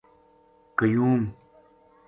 [0.77, 1.21] قیو م